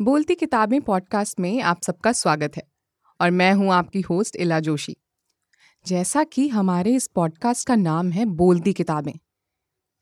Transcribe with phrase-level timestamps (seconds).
[0.00, 2.62] बोलती किताबें पॉडकास्ट में आप सबका स्वागत है,
[3.20, 4.96] और मैं हूँ आपकी होस्ट इला जोशी।
[5.86, 9.12] जैसा कि हमारे इस पॉडकास्ट का नाम है बोलती किताबें।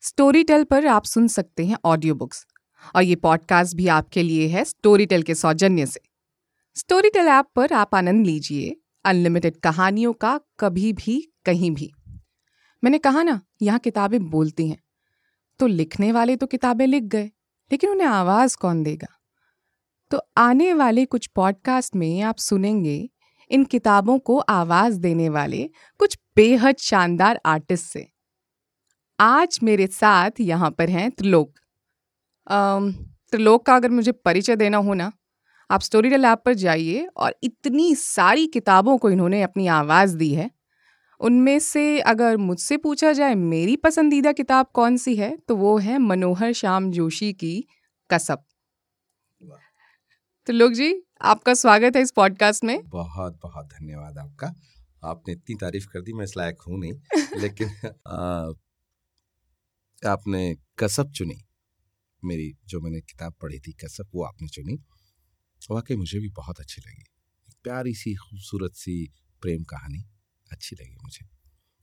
[0.02, 2.46] स्टोरी टेल पर आप सुन सकते हैं ऑडियो बुक्स
[2.94, 6.00] और ये पॉडकास्ट भी आपके लिए है स्टोरी टेल के सौजन्य से।
[6.76, 11.92] स्टोरी टेल ऐप पर आप आनंद लीजिए, अनलिमिटेड कहानियों का कभी भी, कहीं भी।
[12.82, 14.82] मैंने कहा ना, यहाँ किताबें बोलती हैं
[15.60, 17.30] तो लिखने वाले तो किताबें लिख गए,
[17.70, 19.14] लेकिन उन्हें आवाज़ कौन देगा?
[20.10, 23.10] तो आने वाले कुछ पॉडकास्ट में आप सुनेंगे
[23.50, 28.08] इन किताबों को आवाज़ देने वाले कुछ बेहद शानदार आर्टिस्ट से।
[29.20, 31.54] आज मेरे साथ यहाँ पर हैं त्रिलोक।
[33.30, 35.12] त्रिलोक का अगर मुझे परिचय देना हो ना,
[35.70, 40.34] आप स्टोरी टेल ऐप पर जाइए और इतनी सारी किताबों को इन्होंने अपनी आवाज़ दी
[40.34, 40.50] है।
[41.20, 45.36] उनमें से अगर मुझसे पूछा जाए, मेरी पसंदीदा किताब कौन सी है?
[45.36, 47.64] तो वो है मनोहर श्याम जोशी की
[48.10, 48.44] कसब।
[50.48, 54.54] तो लोग जी आपका स्वागत है इस पॉडकास्ट में। बहुत बहुत धन्यवाद आपका।
[55.04, 56.92] आपने इतनी तारीफ़ कर दी मैं इस लायक हूँ नहीं
[57.40, 57.68] लेकिन
[58.06, 58.50] आ,
[60.10, 61.44] आपने कसब चुनी।
[62.24, 64.78] मेरी जो मैंने किताब पढ़ी थी कसब वो आपने चुनी।
[65.70, 67.04] वाकई मुझे भी बहुत अच्छी लगी।
[67.62, 70.04] प्यारी सी खूबसूरत सी प्रेम कहानी।
[70.52, 71.28] अच्छी लगी मुझे।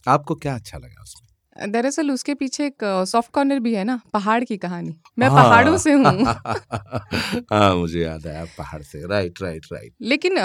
[0.07, 1.34] आपको क्या अच्छा लगा उसमें?
[1.55, 5.77] दरअसल उसके पीछे एक सॉफ्ट कॉर्नर भी है ना पहाड़ की कहानी। मैं हाँ, पहाड़ों
[5.77, 6.03] से हूँ।
[7.53, 10.37] हाँ मुझे याद आया पहाड़ से। राइट राइट राइट लेकिन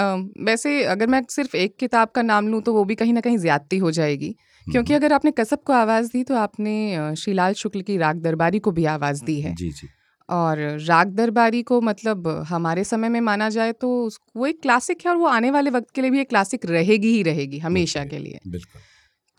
[0.45, 3.37] वैसे अगर मैं सिर्फ़ एक किताब का नाम लूँ तो वो भी कहीं ना कहीं
[3.37, 4.35] ज्यादती हो जाएगी।
[4.67, 8.71] क्योंकि अगर आपने कसब को आवाज़ दी तो आपने श्रीलाल शुक्ल की राग दरबारी को
[8.71, 9.89] भी आवाज़ दी है। जी जी।
[10.29, 15.11] और राग दरबारी को मतलब हमारे समय में माना जाए तो वो एक क्लासिक है
[15.11, 18.17] और वो आने वाले वक्त के लिए भी एक क्लासिक रहेगी ही रहेगी हमेशा के
[18.17, 18.81] लिए। बिल्कुल।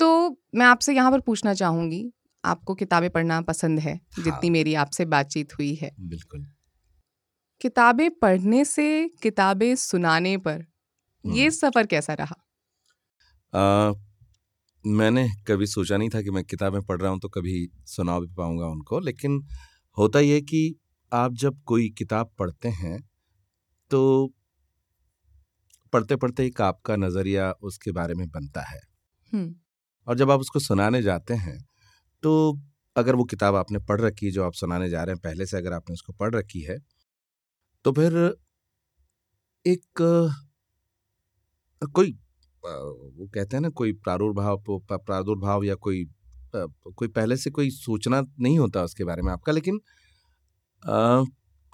[0.02, 2.12] तो मैं आपसे यहाँ पर पूछना चाहूँगी
[2.44, 6.46] आपको किताबें पढ़ना पसंद है हाँ। जितनी मेरी आपसे बातचीत हुई है। बिल्कुल।
[7.60, 10.64] किताबें पढ़ने से किताबें सुनाने पर
[11.24, 12.34] ये सफ़र कैसा रहा?
[13.52, 13.92] आ,
[14.86, 18.26] मैंने कभी सोचा नहीं था कि मैं किताबें पढ़ रहा हूँ तो कभी सुना भी
[18.26, 19.46] पाऊँगा उनको लेकिन
[19.98, 20.76] होता यह कि
[21.12, 23.08] आप जब कोई किताब पढ़ते हैं
[23.90, 24.32] तो
[25.92, 28.80] पढ़ते पढ़ते एक आपका नज़रिया उसके बारे में बनता है।
[30.08, 31.68] और जब आप उसको सुनाने जाते हैं
[32.22, 32.60] तो
[32.96, 35.56] अगर वो किताब आपने पढ़ रखी है जो आप सुनाने जा रहे हैं पहले से
[35.56, 36.78] अगर आपने उसको पढ़ रखी है
[37.84, 38.36] तो फिर
[39.66, 40.02] एक
[41.92, 42.12] कोई
[42.64, 46.04] वो कहते हैं ना कोई प्रादुर्भाव प्रादुर्भाव या कोई
[46.56, 49.80] कोई पहले से कोई सोचना नहीं होता उसके बारे में आपका लेकिन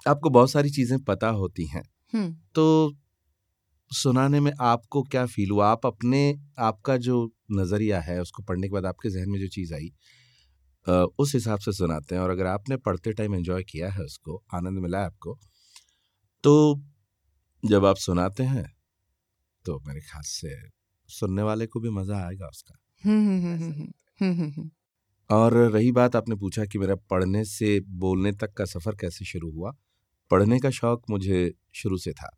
[0.07, 1.83] आपको बहुत सारी चीज़ें पता होती हैं।
[2.55, 2.93] तो
[3.91, 5.67] सुनाने में आपको क्या फील हुआ?
[5.67, 9.73] आप अपने आपका जो नज़रिया है उसको पढ़ने के बाद आपके जहन में जो चीज़
[9.73, 9.91] आई
[11.19, 14.79] उस हिसाब से सुनाते हैं और अगर आपने पढ़ते टाइम एंजॉय किया है उसको आनंद
[14.79, 15.39] मिला है आपको
[16.43, 16.81] तो
[17.65, 18.73] जब आप सुनाते हैं
[19.65, 20.69] तो मेरे ख्याल से
[21.09, 23.71] सुनने वाले को भी मज़ा आएगा उसका। हम्म, हम्म,
[24.21, 24.69] हम्म,
[25.29, 29.51] और रही बात आपने पूछा कि मेरा पढ़ने से बोलने तक का सफ़र कैसे शुरू
[29.51, 29.71] हुआ?
[30.31, 32.29] पढ़ने का शौक मुझे शुरू से था।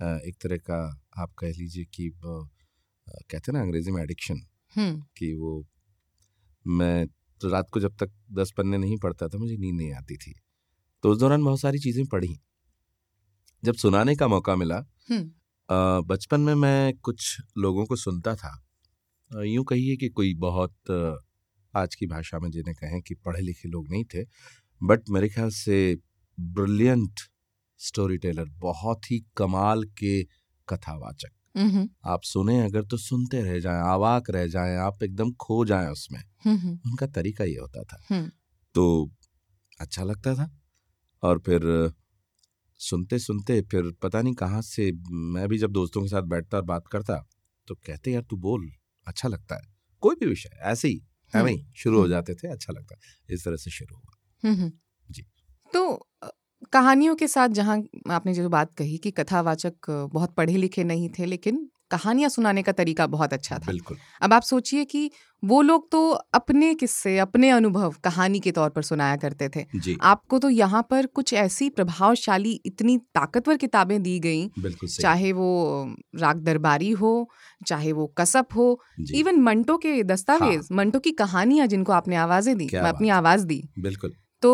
[0.00, 2.08] एक तरह का आप कह लीजिए कि
[3.10, 4.40] कहते हैं ना अंग्रेज़ी में एडिक्शन
[5.16, 5.64] कि वो
[6.66, 7.06] मैं
[7.40, 10.34] तो रात को जब तक दस पन्ने नहीं पढ़ता था मुझे नींद नहीं आती थी।
[11.04, 12.34] तो उस दौरान बहुत सारी चीज़ें पढ़ी।
[13.62, 14.84] जब सुनाने का मौका मिला
[16.02, 18.52] बचपन में मैं कुछ लोगों को सुनता था।
[19.30, 20.90] यूँ कहिए कि कोई बहुत
[21.74, 24.24] आज की भाषा में जिन्हें कहें कि पढ़े लिखे लोग नहीं थे
[24.80, 25.96] बट मेरे ख्याल से
[26.38, 27.20] ब्रिलियंट
[27.80, 30.22] स्टोरी टेलर बहुत ही कमाल के
[30.68, 31.30] कथावाचक।
[32.04, 36.20] आप सुने अगर तो सुनते रह जाएँ आवाक रह जाएँ आप एकदम खो जाएँ उसमें।
[36.86, 38.00] उनका तरीका ये होता था।
[38.74, 39.10] तो
[39.80, 40.50] अच्छा लगता था।
[41.22, 41.62] और फिर
[42.80, 46.64] सुनते सुनते फिर पता नहीं कहाँ से मैं भी जब दोस्तों के साथ बैठता और
[46.64, 47.26] बात करता
[47.68, 48.70] तो कहते यार तू बोल
[49.06, 49.62] अच्छा लगता है।
[50.02, 51.02] कोई भी विषय ऐसे ही
[51.34, 52.96] है ही शुरू हो जाते थे अच्छा लगता।
[53.30, 54.16] इस तरह से शुरू हुआ।
[55.10, 55.22] जी।
[55.72, 56.08] तो
[56.72, 61.24] कहानियों के साथ जहाँ आपने जो बात कही कि कथावाचक बहुत पढ़े लिखे नहीं थे
[61.26, 65.10] लेकिन कहानियाँ सुनाने का तरीका बहुत अच्छा था। बिल्कुल। अब आप सोचिए कि
[65.42, 69.96] वो लोग तो अपने किस्से अपने अनुभव कहानी के तौर पर सुनाया करते थे। जी।
[70.02, 74.48] आपको तो यहाँ पर कुछ ऐसी प्रभावशाली इतनी ताकतवर किताबें दी गई
[74.90, 75.50] चाहे वो
[76.16, 77.28] राग दरबारी हो
[77.66, 78.80] चाहे वो कसप हो
[79.14, 83.62] इवन मंटो के दस्तावेज़ हाँ। मंटो की कहानियाँ जिनको आपने आवाज़ें दी अपनी आवाज़ दी।
[83.78, 84.50] बिल्कुल। तो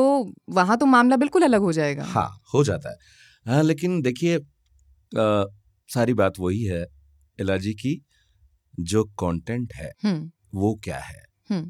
[0.50, 2.97] वहाँ तो मामला बिल्कुल अलग हो जाएगा। हाँ हो जाता है।
[3.47, 4.38] हाँ लेकिन देखिए
[5.88, 6.85] सारी बात वही है
[7.38, 8.00] इलाजी की
[8.79, 9.91] जो कंटेंट है
[10.55, 11.25] वो क्या है?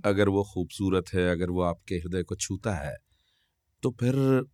[0.05, 2.97] अगर वो खूबसूरत है अगर वो आपके हृदय को छूता है
[3.83, 4.45] तो फिर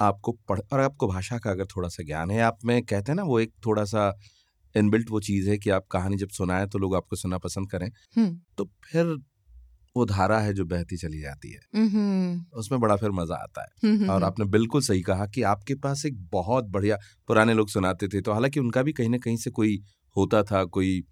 [0.00, 3.16] आपको पढ़ और आपको भाषा का अगर थोड़ा सा ज्ञान है आप में कहते हैं
[3.16, 4.12] ना वो एक थोड़ा सा
[4.74, 7.90] इनबिल्ट वो चीज़ है कि आप कहानी जब सुनाए तो लोग आपको सुनना पसंद करें।
[8.58, 9.16] तो फिर
[9.96, 11.60] वो धारा है जो बहती चली जाती है।
[12.54, 13.68] उसमें बड़ा फिर मज़ा आता है।
[14.08, 16.96] और आपने बिल्कुल सही कहा कि आपके पास एक बहुत बढ़िया
[17.28, 19.78] पुराने लोग सुनाते थे तो हालाँकि उनका भी कहीं ना कहीं से कोई
[20.16, 21.02] होता था कोई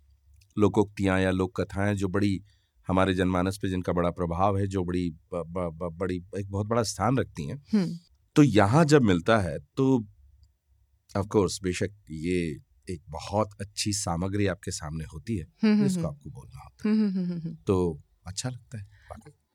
[0.58, 2.40] लोकोक्तियाँ या लोक कथाएँ जो बड़ी
[2.88, 6.66] हमारे जनमानस पे जिनका बड़ा प्रभाव है जो बड़ी ब, ब, ब, बड़ी एक बहुत
[6.66, 7.58] बड़ा स्थान रखती हैं।
[8.36, 10.06] तो यहाँ जब मिलता है तो
[11.16, 12.40] ऑफ़ कोर्स बेशक ये
[12.90, 15.44] एक बहुत अच्छी सामग्री आपके सामने होती है
[15.78, 16.94] जिसको आपको बोलना होता है।
[17.66, 19.00] तो अच्छा लगता है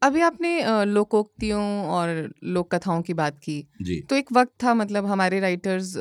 [0.01, 5.05] अभी आपने लोकोक्तियों और लोक कथाओं की बात की। जी। तो एक वक्त था मतलब
[5.05, 5.93] हमारे राइटर्स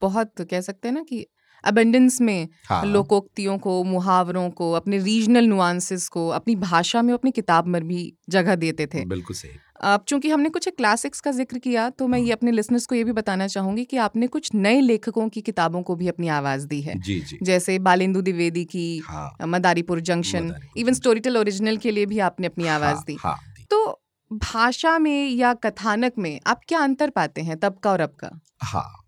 [0.00, 1.26] बहुत कह सकते हैं ना कि
[1.64, 7.30] अबेंडेंस में हाँ। लोकोक्तियों को मुहावरों को अपने रीजनल नुआंसेस को अपनी भाषा में अपनी
[7.30, 11.58] किताब में भी जगह देते थे। बिल्कुल सही। अब चूँकि हमने कुछ क्लासिक्स का ज़िक्र
[11.58, 14.80] किया तो मैं ये। अपने लिसनर्स को ये भी बताना चाहूँगी कि आपने कुछ नए
[14.80, 18.98] लेखकों की किताबों को भी अपनी आवाज़ दी है। जी जी। जैसे बालेंदु द्विवेदी की
[18.98, 23.38] हाँ, Madaripur junction even Storytel original के लिए भी आपने अपनी आवाज़ हाँ, दी। हाँ,
[23.70, 24.00] तो
[24.32, 28.40] भाषा में या कथानक में आप क्या अंतर पाते हैं तब का और अब का?
[28.62, 29.04] हाँ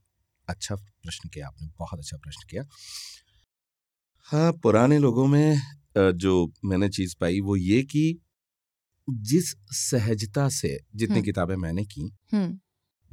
[0.48, 2.64] अच्छा प्रश्न किया आपने बहुत अच्छा प्रश्न किया।
[4.28, 5.56] हाँ पुराने लोगों में
[5.98, 8.18] जो मैंने चीज़ पाई वो ये कि
[9.14, 12.12] जिस सहजता से जितनी किताबें मैंने की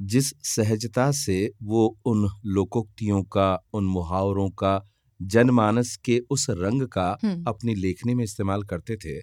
[0.02, 4.84] जिस सहजता से वो उन लोकोक्तियों का उन मुहावरों का
[5.22, 7.10] जनमानस के उस रंग का
[7.46, 9.18] अपनी लेखनी में इस्तेमाल करते थे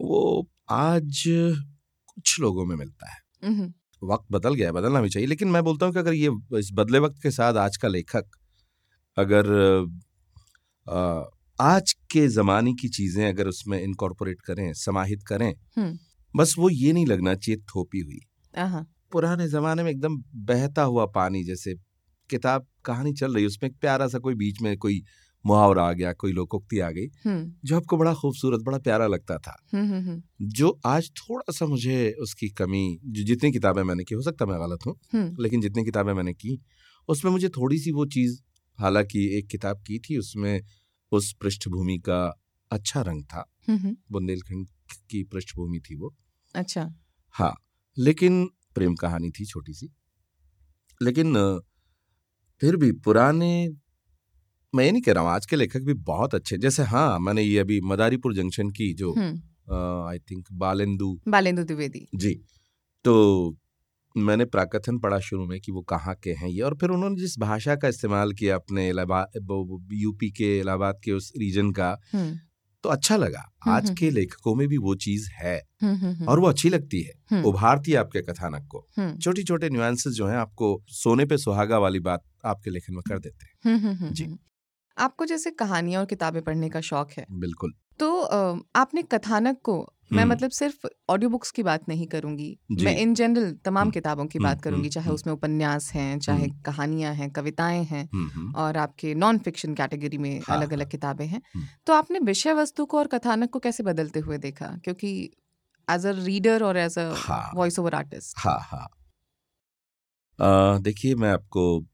[0.00, 1.24] वो आज
[2.06, 3.18] कुछ लोगों में मिलता है।
[4.04, 6.98] वक्त बदल गया बदलना भी चाहिए लेकिन मैं बोलता हूँ कि अगर ये इस बदले
[6.98, 8.24] वक्त के साथ आज का लेखक
[9.16, 9.46] अगर
[10.88, 11.22] आ,
[11.60, 15.52] आज के ज़माने की चीज़ें अगर उसमें इनकॉर्पोरेट करें समाहित करें
[16.34, 18.20] बस वो ये नहीं लगना चाहिए थोपी हुई।
[19.12, 21.74] पुराने ज़माने में एकदम बहता हुआ पानी जैसे
[22.30, 25.02] किताब कहानी चल रही उसमें एक प्यारा सा कोई बीच में कोई
[25.46, 27.06] मुहावरा आ गया कोई लोकोक्ति आ गई
[27.64, 29.56] जो आपको बड़ा खूबसूरत बड़ा प्यारा लगता था।
[30.42, 34.60] जो आज थोड़ा सा मुझे उसकी कमी जो जितनी किताबें मैंने की हो सकता मैं
[34.60, 34.96] गलत हूँ
[35.40, 36.58] लेकिन जितनी किताबें मैंने की
[37.08, 38.40] उसमें मुझे थोड़ी सी वो चीज़
[38.78, 40.60] हालाँकि एक किताब की थी उसमें
[41.12, 42.20] उस पृष्ठभूमि का
[42.70, 43.44] अच्छा रंग था।
[44.12, 44.66] बुंदेलखंड
[45.10, 46.14] की पृष्ठभूमि थी वो।
[46.54, 46.88] अच्छा।
[47.34, 47.54] हाँ
[47.96, 48.44] लेकिन
[48.74, 49.88] प्रेम कहानी थी छोटी सी।
[51.00, 51.34] लेकिन
[52.62, 53.68] फिर भी पुराने
[54.74, 57.42] मैं ये नहीं कह रहा हूँ आज के लेखक भी बहुत अच्छे जैसे हाँ मैंने
[57.42, 59.12] ये अभी मदारीपुर जंक्शन की जो
[60.08, 62.34] आई थिंक बालेंदु बालेंदु द्विवेदी। जी
[63.04, 63.14] तो
[64.22, 67.38] मैंने प्राकथन पढ़ा शुरू में कि वो कहाँ के हैं ये और फिर उन्होंने जिस
[67.38, 68.88] भाषा का इस्तेमाल किया अपने
[69.92, 71.96] यूपी के इलाहाबाद के उस रीजन का
[72.84, 75.56] तो अच्छा लगा। आज के लेखकों में भी वो चीज़ है
[76.28, 78.84] और वो अच्छी लगती है। उभारती है आपके कथानक को।
[79.20, 83.18] छोटी छोटे न्यूएंसेस जो हैं आपको सोने पे सुहागा वाली बात आपके लेखन में कर
[83.18, 84.26] देते हैं। जी।
[84.98, 88.20] आपको जैसे कहानियाँ और किताबें पढ़ने का शौक है बिल्कुल। तो
[88.76, 93.52] आपने कथानक को मैं मतलब सिर्फ़ ऑडियो बुक्स की बात नहीं करूँगी। मैं इन जनरल
[93.64, 98.08] तमाम किताबों की बात करूँगी चाहे उसमें उपन्यास हैं चाहे कहानियाँ हैं कविताएँ हैं
[98.54, 101.42] और आपके नॉन फिक्शन कैटेगरी में हाँ, अलग अलग हाँ। किताबें हैं।
[101.86, 104.66] तो आपने विषय वस्तु को और कथानक को कैसे बदलते हुए देखा?
[104.84, 105.30] क्योंकि
[105.90, 107.14] एज अ रीडर और as a
[107.54, 108.88] voice over artist हाँ हाँ।
[110.80, 111.84] देखिए मैं आपको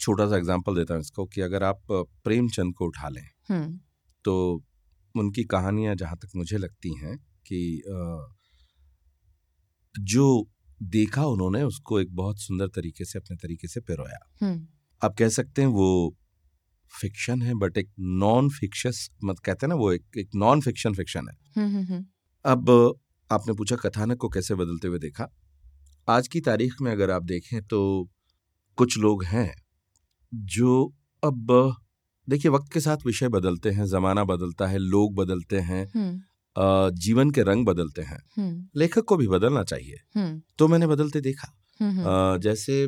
[0.00, 1.80] छोटा सा एग्ज़ाम्पल देता हूँ इसको कि अगर आप
[2.24, 3.26] प्रेमचंद को उठा लें
[4.24, 4.64] तो
[5.16, 7.60] उनकी कहानियाँ जहाँ तक मुझे लगती हैं कि
[9.94, 10.48] जो
[10.80, 14.18] देखा उन्होंने उसको एक बहुत सुंदर तरीके से अपने तरीके से पिरोया।
[15.02, 16.14] आप कह सकते हैं वो
[16.92, 20.94] फिक्शन है बट एक नॉन फिक्शस मत कहते हैं ना वो एक एक नॉन फिक्शन
[20.94, 21.36] फिक्शन है
[22.44, 22.70] अब
[23.30, 25.28] आपने पूछा कथानक को कैसे बदलते हुए देखा।
[26.08, 27.80] आज की तारीख में अगर आप देखें तो
[28.78, 29.54] कुछ लोग हैं
[30.32, 31.52] जो अब
[32.28, 35.84] देखिए वक्त के साथ विषय बदलते हैं जमाना बदलता है लोग बदलते हैं।
[36.56, 38.22] जीवन के रंग बदलते हैं।
[38.76, 41.52] लेखक को भी बदलना चाहिए। तो मैंने बदलते देखा।
[42.38, 42.86] जैसे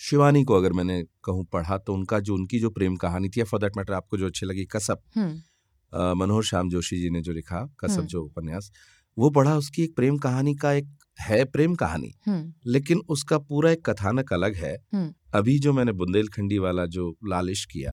[0.00, 3.60] शिवानी को अगर मैंने कहूँ पढ़ा तो उनका जो उनकी जो प्रेम कहानी थी फॉर
[3.60, 5.02] दैट मैटर आपको जो अच्छी लगी कसब।
[5.92, 8.70] मनोहर श्याम जोशी जी ने जो लिखा कसब जो उपन्यास
[9.16, 10.88] वो पढ़ा उसकी एक प्रेम कहानी का एक
[11.20, 12.12] है प्रेम कहानी।
[12.66, 14.76] लेकिन उसका पूरा एक कथानक अलग है।
[15.34, 17.90] अभी जो मैंने बुंदेलखंडी वाला जो लालिश किया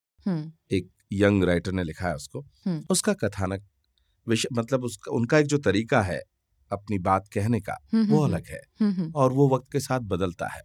[0.71, 2.45] एक यंग राइटर ने लिखा है उसको
[2.89, 3.63] उसका कथानक
[4.27, 6.21] विषय मतलब उसका उनका एक जो तरीका है
[6.71, 8.61] अपनी बात कहने का वो अलग है।
[9.15, 10.61] और वो वक्त के साथ बदलता है।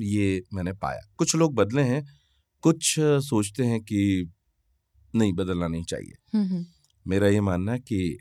[0.00, 2.04] ये मैंने पाया। कुछ लोग बदले हैं
[2.60, 4.32] कुछ सोचते हैं कि
[5.14, 6.14] नहीं बदलना नहीं चाहिए।
[7.06, 8.18] मेरा ये मानना है कि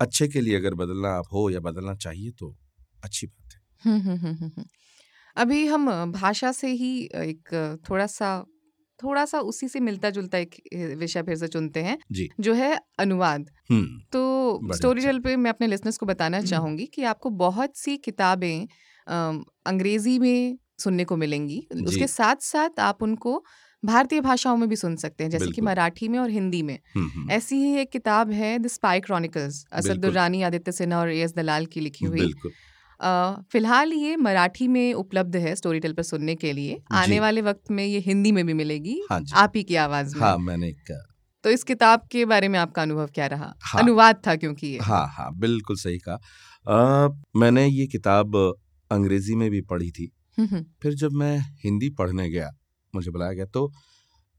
[0.00, 2.56] अच्छे के लिए अगर बदलना आप हो या बदलना चाहिए तो
[3.04, 4.64] अच्छी बात है।
[5.36, 7.48] अभी हम भाषा से ही एक
[7.90, 8.46] थोड़ा सा
[9.04, 10.54] थोड़ा सा उसी से मिलता जुलता एक
[10.98, 13.50] विषय फिर से चुनते हैं जी। है अनुवाद।
[14.12, 17.96] तो स्टोरी अच्छा। टेल पे मैं अपने लिसनर्स को बताना चाहूँगी कि आपको बहुत सी
[17.96, 18.66] किताबें
[19.66, 23.44] अंग्रेज़ी में सुनने को मिलेंगी। उसके साथ साथ आप उनको
[23.82, 26.78] भारतीय भाषाओं में भी सुन सकते हैं जैसे कि मराठी में और हिंदी में।
[27.30, 31.66] ऐसी ही एक किताब है द स्पाई क्रॉनिकल्स बिल्कुल। असदुर्रानी आदित्य सिन्हा और एस दलाल
[31.66, 32.52] की लिखी हुई। बिल्कुल।
[33.52, 37.70] फ़िलहाल ये मराठी में उपलब्ध है स्टोरी टेल पर सुनने के लिए। आने वाले वक्त
[37.70, 40.72] में ये हिंदी में भी मिलेगी हाँ आप ही की आवाज़ में। हाँ मैंने
[41.44, 43.54] तो इस किताब के बारे में आपका अनुभव क्या रहा?
[43.62, 48.36] हाँ। अनुवाद था क्योंकि ये। हाँ हाँ बिल्कुल सही कहा। मैंने ये किताब
[48.92, 52.50] अंग्रेज़ी में भी पढ़ी थी। हम्म, हम्म, फिर जब मैं हिंदी पढ़ने गया
[52.94, 53.72] मुझे बुलाया गया तो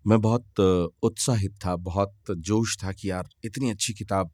[0.08, 0.60] मैं बहुत
[1.04, 4.32] उत्साहित था बहुत जोश था कि यार इतनी अच्छी किताब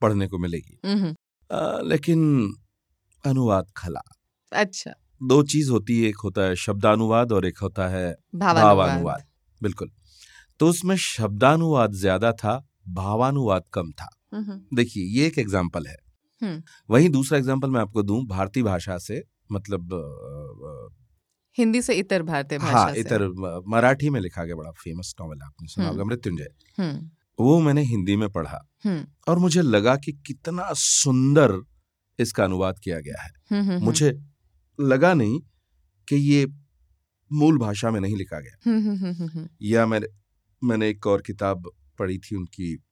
[0.00, 1.14] पढ़ने को मिलेगी। हम्म,
[1.50, 2.52] अ, लेकिन
[3.24, 4.02] अनुवाद खला।
[4.52, 9.24] अच्छा। दो चीज़ होती है एक होता है शब्दानुवाद और एक होता है भावानुवाद।
[9.60, 9.90] बिल्कुल।
[10.60, 12.56] तो उसमें शब्दानुवाद ज़्यादा था
[12.90, 14.08] भावानुवाद कम था।
[14.74, 15.96] देखिए ये एक एग्ज़ाम्पल है।
[16.90, 19.94] वहीं दूसरा एग्ज़ाम्पल मैं आपको दूँ भारतीय भाषा से मतलब
[21.58, 23.26] हिंदी से इतर भारतीय भाषा हाँ से। इतर
[23.68, 26.48] मराठी में लिखा गया बड़ा फ़ेमस नॉवल आपने सुना। होगा मृत्युंजय।
[27.38, 28.60] वो मैंने हिंदी में पढ़ा।
[29.28, 31.52] और मुझे लगा कि कितना सुंदर
[32.18, 34.20] इसका अनुवाद किया गया है। हम्म, हम्म, मुझे
[34.80, 35.40] लगा नहीं
[36.08, 36.46] कि ये
[37.32, 40.06] मूल भाषा में नहीं लिखा गया। हम्म, हम्म, हम्म, हम्म, या मैंने
[40.62, 42.82] मैंने एक और किताब पढ़ी थी उनकी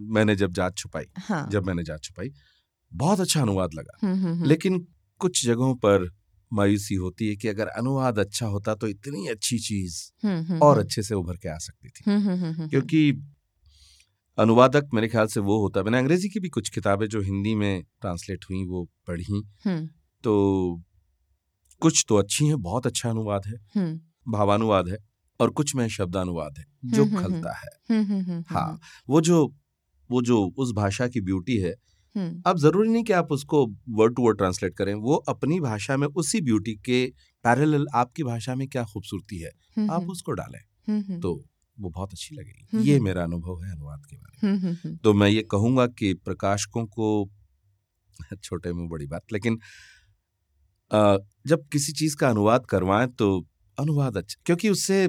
[0.00, 2.32] मैंने जब जात छुपाई हाँ। जब मैंने जात छुपाई
[2.94, 4.86] बहुत अच्छा अनुवाद लगा। हम्म, हम्म, हम्म, लेकिन
[5.18, 6.10] कुछ जगहों पर
[6.52, 10.76] मायूसी होती है कि अगर अनुवाद अच्छा होता तो इतनी अच्छी चीज़ हम्म, हम्म, और
[10.76, 13.12] हम्म, अच्छे से उभर के आ सकती थी। हम्म, हम्म, हम्म, हम्म, क्योंकि
[14.38, 17.54] अनुवादक मेरे ख्याल से वो होता है। मैंने अंग्रेज़ी की भी कुछ किताबें जो हिंदी
[17.54, 19.42] में ट्रांसलेट हुई वो पढ़ी।
[20.24, 20.82] तो
[21.82, 23.56] कुछ तो अच्छी हैं बहुत अच्छा अनुवाद है।
[24.28, 24.98] भावानुवाद है
[25.40, 27.70] और कुछ में शब्दानुवाद है जो खलता है।
[28.50, 28.78] हाँ
[29.08, 29.46] वो जो
[30.10, 31.74] वो जो उस भाषा की ब्यूटी है
[32.46, 36.06] अब ज़रूरी नहीं कि आप उसको वर्ड टू वर्ड ट्रांसलेट करें वो अपनी भाषा में
[36.06, 37.04] उसी ब्यूटी के
[37.44, 39.50] पैरेलल आपकी भाषा में क्या खूबसूरती है
[39.90, 40.60] आप उसको डालें।
[41.20, 41.34] तो
[41.80, 45.42] वो बहुत अच्छी लगेगी। ये। मेरा अनुभव है अनुवाद के बारे में। तो मैं ये
[45.50, 47.08] कहूँगा कि प्रकाशकों को
[48.42, 49.58] छोटे मुँह बड़ी बात लेकिन
[51.46, 53.46] जब किसी चीज़ का अनुवाद करवाएँ तो
[53.78, 55.04] अनुवाद अच्छा क्योंकि उससे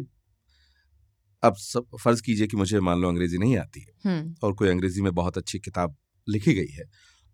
[1.43, 5.01] अब सब फ़र्ज़ कीजिए कि मुझे मान लो अंग्रेज़ी नहीं आती है और कोई अंग्रेज़ी
[5.01, 5.95] में बहुत अच्छी किताब
[6.27, 6.83] लिखी गई है।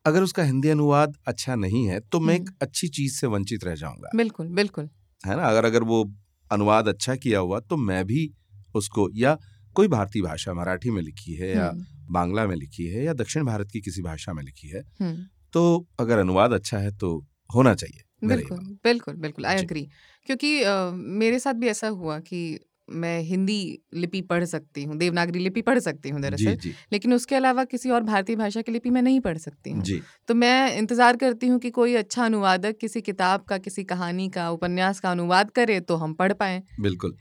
[0.06, 3.76] अगर उसका हिंदी अनुवाद अच्छा नहीं है तो मैं एक। अच्छी चीज़ से वंचित रह
[3.76, 4.90] जाऊँगा। बिल्कुल बिल्कुल।
[5.22, 5.44] है ना?
[5.44, 6.04] अगर अगर वो
[6.52, 8.32] अनुवाद अच्छा किया हुआ तो मैं भी
[8.76, 9.38] उसको या
[9.76, 13.46] कोई भारतीय भाषा मराठी में लिखी है या हम्म, बांग्ला में लिखी है या दक्षिण
[13.46, 17.26] भारत की किसी भाषा में लिखी है हम्म, तो अगर अनुवाद अच्छा है तो
[17.56, 19.88] होना चाहिए बिल्कुल बिल्कुल बिल्कुल आई जी। एग्री
[20.26, 25.40] क्योंकि अ, मेरे साथ भी ऐसा हुआ कि मैं हिंदी लिपि पढ़ सकती हूँ देवनागरी
[25.40, 26.58] लिपि पढ़ सकती हूँ दरअसल
[26.92, 29.84] लेकिन उसके अलावा किसी और भारतीय भाषा की लिपि मैं नहीं पढ़ सकती हूँ।
[30.28, 34.50] तो मैं इंतज़ार करती हूँ कि कोई अच्छा अनुवादक किसी किताब का किसी कहानी का
[34.50, 37.16] उपन्यास का अनुवाद करे तो हम पढ़ पाए। बिल्कुल।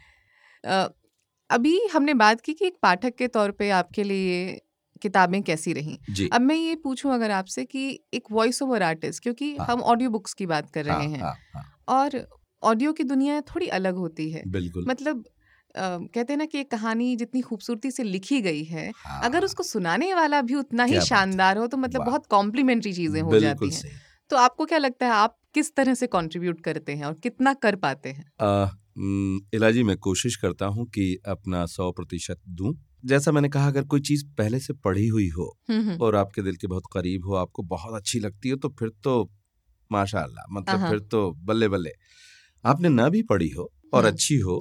[1.52, 4.60] अभी हमने बात की कि एक पाठक के तौर पे आपके लिए
[5.02, 9.22] किताबें कैसी रहीं। जी। अब मैं ये पूछूँ अगर आपसे कि एक वॉइस ओवर आर्टिस्ट
[9.22, 12.26] क्योंकि हाँ। हम ऑडियो बुक्स की बात कर हाँ, रहे हैं हाँ, हाँ, और
[12.62, 15.24] ऑडियो की दुनिया थोड़ी अलग होती है। बिल्कुल। मतलब
[15.74, 19.44] अ, कहते हैं ना कि एक कहानी जितनी खूबसूरती से लिखी गई है हाँ, अगर
[19.44, 23.70] उसको सुनाने वाला भी उतना ही। शानदार हो तो मतलब बहुत कॉम्प्लीमेंट्री चीज़ें हो जाती
[23.70, 27.54] हैं। तो आपको क्या लगता है आप किस तरह से कंट्रीब्यूट करते हैं और कितना
[27.54, 28.24] कर पाते हैं?
[28.96, 34.00] इलाजी मैं कोशिश करता हूँ कि अपना सौ प्रतिशत दूँ। जैसा मैंने कहा अगर कोई
[34.00, 35.52] चीज़ पहले से पढ़ी हुई हो
[36.00, 39.14] और आपके दिल के बहुत करीब हो आपको बहुत अच्छी लगती हो तो फिर तो
[39.90, 41.90] माशाल्लाह मतलब फिर तो बल्ले बल्ले
[42.64, 44.56] आपने ना भी पढ़ी हो और। अच्छी हो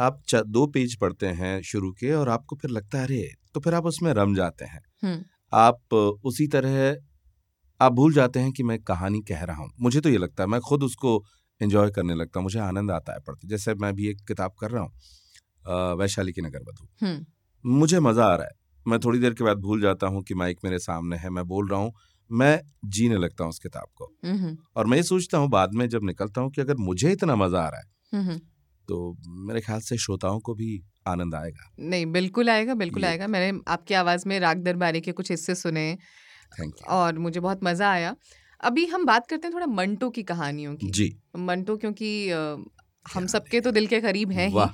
[0.00, 3.22] आप दो पेज पढ़ते हैं शुरू के और आपको फिर लगता है अरे!
[3.54, 4.80] तो फिर आप उसमें रम जाते हैं।
[5.52, 6.96] आप उसी तरह
[7.80, 10.48] आप भूल जाते हैं कि मैं कहानी कह रहा हूँ। मुझे तो ये लगता है
[10.48, 11.18] मैं खुद उसको
[11.62, 14.70] एंजॉय करने लगता हूँ मुझे आनंद आता है पढ़ते। जैसे मैं भी एक किताब कर
[14.70, 17.14] रहा हूँ वैशाली की नगर बधू।
[17.64, 20.58] मुझे मज़ा आ रहा है। मैं थोड़ी देर के बाद भूल जाता हूँ कि माइक
[20.64, 21.92] मेरे सामने है मैं बोल रहा हूँ
[22.30, 24.12] मैं जीने लगता हूँ उस किताब को।
[24.76, 27.60] और मैं ये सोचता हूँ बाद में जब निकलता हूँ कि अगर मुझे इतना मज़ा
[27.60, 28.38] आ रहा है।
[28.88, 29.16] तो
[29.46, 33.94] मेरे ख्याल से श्रोताओं को भी आनंद आएगा। नहीं बिल्कुल आएगा बिल्कुल आएगा। मैंने आपकी
[33.94, 35.86] आवाज़ में राग दरबारी के कुछ हिस्से सुने
[36.90, 38.14] और मुझे बहुत मज़ा आया।
[38.62, 42.08] अभी हम बात करते हैं थोड़ा मंटो की कहानियों की। जी। मंटो क्योंकि
[43.06, 44.66] हम सबके तो दिल के करीब हैं। ही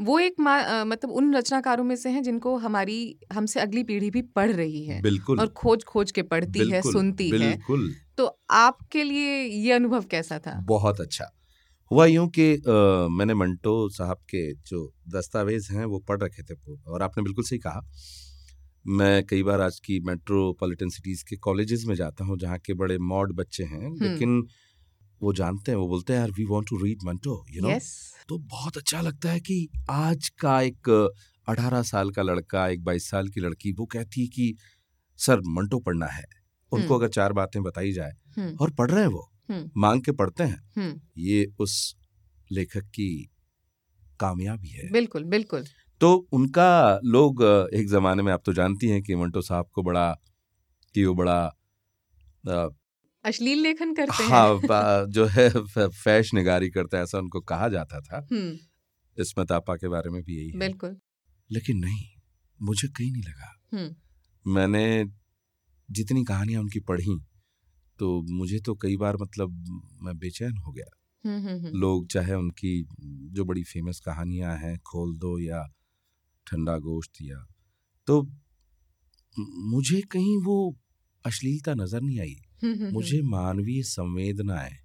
[0.00, 2.96] वो एक अ, मतलब उन रचनाकारों में से हैं जिनको हमारी
[3.32, 6.92] हमसे अगली पीढ़ी भी पढ़ रही है बिल्कुल। और खोज खोज के पढ़ती है बिल्कुल,
[6.92, 10.58] सुनती है। बिल्कुल। तो आपके लिए ये अनुभव कैसा था?
[10.66, 11.30] बहुत अच्छा।
[11.90, 12.46] हुआ यूँ कि
[13.10, 16.54] मैंने मंटो साहब के जो दस्तावेज़ हैं वो पढ़ रखे थे
[16.88, 17.80] और आपने बिल्कुल सही कहा।
[18.84, 22.98] मैं कई बार आज की मेट्रोपॉलिटन सिटीज़ के कॉलेजेस में जाता हूँ जहाँ के बड़े
[22.98, 24.42] मॉड बच्चे हैं। लेकिन
[25.22, 27.68] वो जानते हैं वो बोलते हैं यार we want to read Manto you know
[28.28, 30.88] तो बहुत अच्छा लगता है कि आज का एक
[31.48, 34.54] अठारह साल का लड़का एक बाईस साल की लड़की वो कहती है कि
[35.18, 36.24] सर मंटो पढ़ना है।
[36.72, 38.12] उनको। अगर चार बातें बताई जाए।
[38.60, 39.28] और पढ़ रहे हैं वो
[39.76, 41.94] मांग के पढ़ते हैं। ये उस
[42.52, 43.08] लेखक की
[44.20, 45.64] कामयाबी है। बिल्कुल बिल्कुल।
[46.02, 47.42] तो उनका लोग
[47.74, 50.18] एक जमाने में आप तो जानती हैं कि मंटो साहब को बड़ा
[50.94, 51.56] कि वो बड़ा
[53.24, 55.48] अश्लील लेखन करते हाँ। जो है
[55.88, 58.28] फैश निगारी करता है ऐसा उनको कहा जाता था।
[59.18, 60.96] इसमत आपा के बारे में भी यही बिल्कुल।
[61.52, 62.06] लेकिन नहीं
[62.62, 63.58] मुझे कहीं नहीं लगा।
[64.46, 65.04] मैंने
[65.90, 67.20] जितनी कहानियाँ उनकी पढ़ी
[67.98, 69.50] तो मुझे तो कई बार मतलब
[70.02, 70.90] मैं बेचैन हो गया।
[71.70, 72.86] लोग चाहे उनकी
[73.32, 75.72] जो बड़ी फ़ेमस कहानियाँ हैं खोल दो या
[76.46, 77.44] ठंडा गोश्त या
[78.08, 78.22] तो
[79.66, 80.56] मुझे कहीं वो
[81.24, 82.36] अश्लीलता नज़र नहीं आई।
[82.92, 84.76] मुझे मानवीय संवेदनाएँ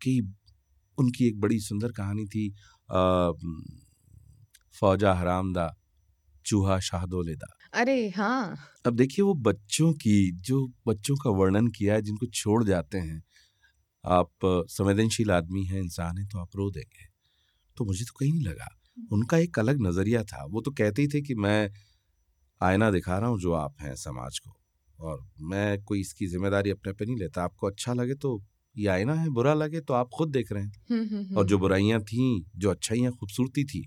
[0.00, 0.20] कि
[0.98, 2.48] उनकी एक बड़ी सुंदर कहानी थी
[4.74, 5.68] फौजा हरामदा
[6.46, 12.02] चूहा शाहदोलेदा। अरे हाँ। अब देखिए वो बच्चों की जो बच्चों का वर्णन किया है
[12.02, 13.22] जिनको छोड़ जाते हैं
[14.04, 14.30] आप
[14.70, 17.06] संवेदनशील आदमी हैं इंसान हैं तो आप रो देंगे।
[17.76, 21.08] तो मुझे तो कहीं नहीं लगा। उनका एक अलग नज़रिया था। वो तो कहते ही
[21.08, 21.70] थे कि मैं
[22.60, 24.54] आईना दिखा रहा हूँ जो आप हैं समाज को
[24.98, 28.40] और मैं कोई इसकी ज़िम्मेदारी अपने पे नहीं लेता। आपको अच्छा लगे तो
[28.76, 31.46] ये आईना है बुरा लगे तो आप खुद देख रहे हैं। हम्म, हम्म, हम्म। और
[31.46, 33.86] जो बुराइयाँ थी जो अच्छाइयाँ खूबसूरती थी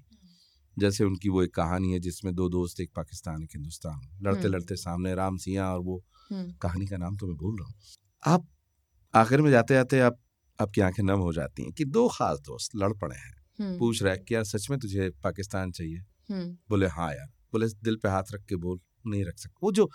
[0.77, 4.75] जैसे उनकी वो एक कहानी है जिसमें दो दोस्त एक पाकिस्तान एक हिंदुस्तान लड़ते लड़ते
[4.75, 6.01] सामने राम सिया और वो
[6.61, 7.75] कहानी का नाम तो मैं भूल रहा हूँ।
[8.23, 8.47] आप
[9.13, 10.17] आखिर में जाते जाते आप
[10.59, 14.17] आपकी आँखें नम हो जाती हैं कि दो खास दोस्त लड़ पड़े हैं। पूछ रहे
[14.17, 15.99] क्या सच में तुझे पाकिस्तान चाहिए?
[16.69, 19.89] बोले हाँ यार। बोले दिल पे हाथ रख के बोल नहीं रख सकते। वो जो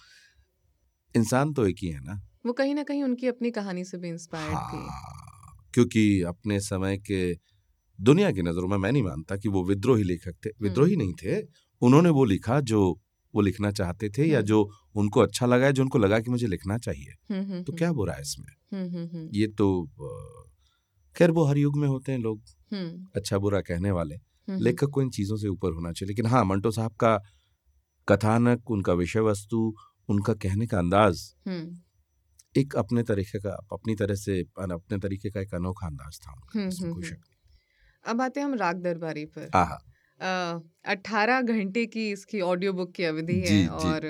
[1.17, 4.09] इंसान तो एक ही है ना। वो कहीं ना कहीं उनकी अपनी कहानी से भी
[4.09, 7.35] इंस्पायर्ड हाँ, थी क्योंकि अपने समय के
[8.01, 11.43] दुनिया की नज़रों में मैं नहीं मानता कि वो विद्रोही लेखक थे। विद्रोही नहीं थे।
[11.83, 13.01] उन्होंने वो लिखा जो
[13.35, 16.47] वो लिखना चाहते थे या जो उनको अच्छा लगा है जो उनको लगा कि मुझे
[16.47, 19.29] लिखना चाहिए। तो क्या बुरा है इसमें?
[19.33, 19.91] ये तो
[21.17, 22.43] खैर वो हर युग में होते हैं लोग।
[23.17, 24.17] अच्छा बुरा कहने वाले।
[24.49, 27.17] लेखक को इन चीज़ों से ऊपर होना चाहिए। लेकिन हाँ मंटो साहब का
[28.09, 29.75] कथानक उनका विषय वस्तु
[30.09, 31.21] उनका कहने का अंदाज
[32.55, 37.17] एक अपने तरीके का अपनी तरह से अपने तरीके का एक अनोखा अंदाज था उनका
[38.05, 39.49] अब आते हैं हम राग दरबारी पर।
[40.85, 44.07] अठारह घंटे की इसकी ऑडियो बुक की अवधि है और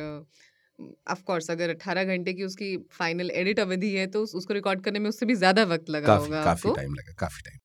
[1.10, 4.98] ऑफ़ कोर्स अगर अठारह घंटे की उसकी फाइनल एडिट अवधि है तो उसको रिकॉर्ड करने
[4.98, 7.58] में उससे भी ज़्यादा वक्त लगा काफ़ी, होगा काफ़ी टाइम लगा काफ़ी टाइम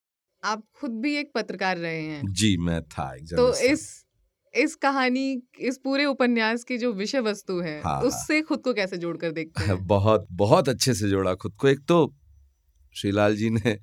[0.43, 4.05] आप खुद भी एक पत्रकार रहे हैं। जी मैं था तो इस
[4.53, 8.97] इस कहानी इस पूरे उपन्यास की जो विषय वस्तु है हाँ, उससे खुद को कैसे
[8.97, 9.77] जोड़कर देखते हैं?
[9.87, 12.13] बहुत बहुत अच्छे से जोड़ा खुद को। एक तो
[12.95, 13.77] श्रीलाल जी ने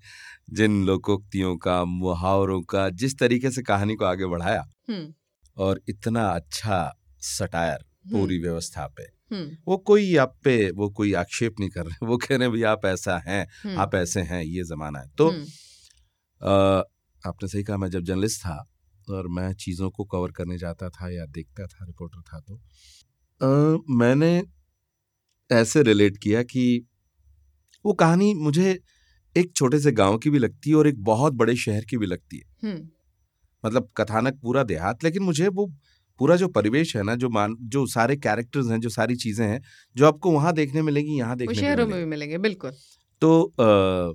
[0.51, 4.65] जिन लोकोक्तियों का मुहावरों का जिस तरीके से कहानी को आगे बढ़ाया
[5.57, 11.71] और इतना अच्छा सटायर पूरी व्यवस्था पे वो कोई आप पे वो कोई आक्षेप नहीं
[11.71, 14.99] कर रहे वो कह रहे हैं भाई आप ऐसा हैं आप ऐसे हैं ये जमाना
[14.99, 15.29] है। तो
[16.43, 16.83] आ,
[17.29, 18.67] आपने सही कहा मैं जब जर्नलिस्ट था
[19.11, 22.57] और मैं चीज़ों को कवर करने जाता था या देखता था रिपोर्टर था तो
[23.43, 24.43] आ, मैंने
[25.53, 26.87] ऐसे रिलेट किया कि
[27.85, 28.81] वो कहानी मुझे
[29.37, 32.07] एक छोटे से गाँव की भी लगती है और एक बहुत बड़े शहर की भी
[32.07, 32.45] लगती है।
[33.65, 35.75] मतलब कथानक पूरा देहात लेकिन मुझे वो
[36.21, 39.61] पूरा जो परिवेश है ना जो मान जो सारे कैरेक्टर्स हैं जो सारी चीज़ें हैं
[39.97, 42.73] जो आपको वहाँ देखने मिलेंगी यहाँ देखने शहरों में भी मिलेंगे बिल्कुल।
[43.23, 44.13] तो आ,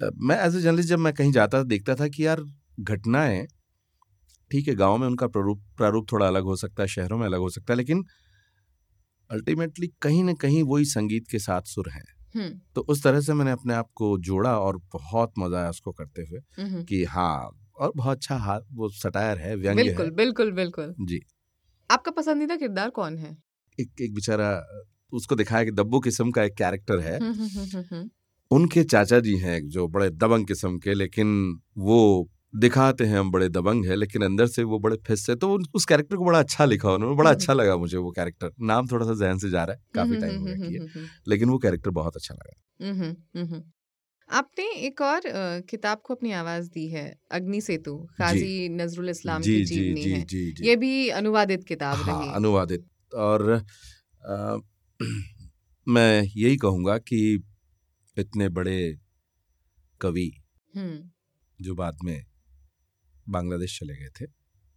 [0.00, 2.42] मैं एज ए जर्नलिस्ट जब मैं कहीं जाता देखता था कि यार
[2.80, 3.46] घटनाएँ
[4.50, 7.38] ठीक है गाँव में उनका प्रारूप प्रारूप थोड़ा अलग हो सकता है शहरों में अलग
[7.38, 8.04] हो सकता है लेकिन
[9.30, 12.04] अल्टीमेटली कहीं ना कहीं वही संगीत के साथ सुर हैं।
[12.74, 16.22] तो उस तरह से मैंने अपने आप को जोड़ा और बहुत मज़ा आया उसको करते
[16.22, 16.40] हुए
[16.84, 21.20] कि हाँ और बहुत अच्छा वो सटायर है व्यंग्य बिल्कुल है। बिल्कुल बिल्कुल जी।
[21.90, 23.36] आपका पसंदीदा किरदार कौन है?
[23.78, 24.48] एक एक बेचारा
[25.12, 27.18] उसको दिखाया कि दब्बू किस्म का एक कैरेक्टर है।
[28.50, 33.48] उनके चाचा जी हैं जो बड़े दबंग किस्म के लेकिन वो दिखाते हैं हम बड़े
[33.48, 36.64] दबंग है लेकिन अंदर से वो बड़े फिस से तो उस कैरेक्टर को बड़ा अच्छा
[36.64, 39.76] लिखा उन्होंने बड़ा अच्छा लगा मुझे वो कैरेक्टर। नाम थोड़ा सा जहन से जा रहा
[39.76, 42.60] है काफ़ी टाइम हो गया लेकिन वो कैरेक्टर बहुत अच्छा लगा।
[44.28, 45.20] आपने एक और
[45.70, 50.24] किताब को अपनी आवाज़ दी है अग्नि सेतु काजी नजरुल इस्लाम की जीवनी जी है।
[50.24, 53.52] जी, जी, ये भी अनुवादित किताब हाँ, रही अनुवादित। और
[54.26, 54.56] आ,
[55.86, 57.20] मैं यही कहूँगा कि
[58.16, 58.78] इतने बड़े
[60.00, 60.30] कवि
[61.58, 62.24] जो बाद में
[63.28, 64.26] बांग्लादेश चले गए थे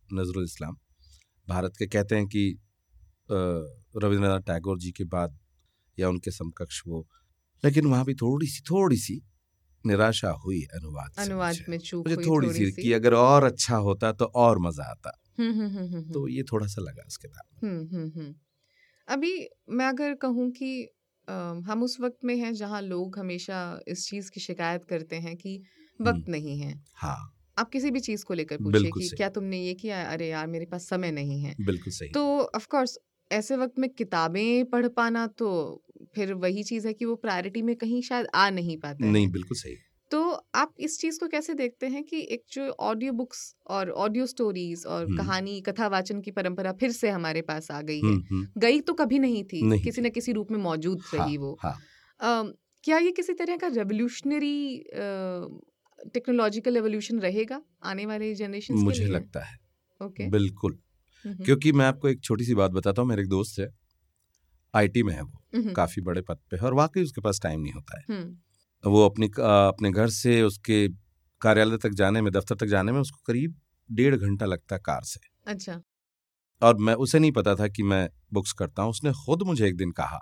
[0.09, 0.77] नजरुल इस्लाम
[1.47, 2.43] भारत के कहते हैं कि
[3.31, 5.37] रविंद्रनाथ टैगोर जी के बाद
[5.97, 7.07] या उनके समकक्ष वो
[7.63, 9.21] लेकिन वहाँ भी थोड़ी सी थोड़ी सी
[9.85, 14.11] निराशा हुई अनुवाद अनुवाद में चूक मुझे थोड़ी, थोड़ी सी कि अगर और अच्छा होता
[14.11, 17.43] तो और मज़ा आता। हम्म, हम्म, हम्म, तो ये थोड़ा सा लगा इस किताब
[19.07, 20.89] अभी मैं अगर कहूँ कि
[21.69, 25.63] हम उस वक्त में हैं जहाँ लोग हमेशा इस चीज़ की शिकायत करते हैं कि
[26.01, 29.73] वक्त नहीं है। हाँ। आप किसी भी चीज़ को लेकर पूछिए कि क्या तुमने ये
[29.73, 30.11] किया?
[30.11, 32.97] अरे यार मेरे पास समय नहीं है। बिल्कुल सही। तो ऑफ़ कोर्स
[33.31, 35.49] ऐसे वक्त में किताबें पढ़ पाना तो
[36.15, 39.57] फिर वही चीज़ है कि वो प्रायोरिटी में कहीं शायद आ नहीं पाते नहीं बिल्कुल
[39.57, 39.75] सही।
[40.11, 40.21] तो
[40.55, 44.85] आप इस चीज़ को कैसे देखते हैं कि एक जो ऑडियो बुक्स और ऑडियो स्टोरीज
[44.85, 48.93] और कहानी कथा वाचन की परंपरा फिर से हमारे पास आ गई है। गई तो
[48.93, 51.77] कभी नहीं थी नहीं किसी न किसी रूप में मौजूद हाँ, रही वो। हाँ.
[52.19, 52.43] आ,
[52.83, 54.83] क्या ये किसी तरह का रेवोल्यूशनरी
[56.13, 59.57] टेक्नोलॉजिकल एवोल्यूशन रहेगा आने वाले जनरेशन मुझे लगता है।
[60.01, 60.79] ओके बिल्कुल।
[61.25, 63.67] क्योंकि मैं आपको एक छोटी सी बात बताता हूँ मेरे एक दोस्त है
[64.75, 67.73] आईटी में है वो काफ़ी बड़े पद पे है और वाकई उसके पास टाइम नहीं
[67.73, 68.23] होता है।
[68.83, 70.87] वो अपनी अपने घर से उसके
[71.41, 73.55] कार्यालय तक जाने में दफ्तर तक जाने में उसको करीब
[73.91, 75.81] डेढ़ घंटा लगता है कार से। अच्छा।
[76.61, 79.77] और मैं उसे नहीं पता था कि मैं बुक्स करता हूँ उसने खुद मुझे एक
[79.77, 80.19] दिन कहा